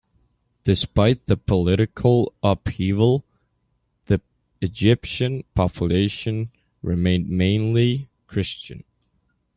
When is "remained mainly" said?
6.81-8.09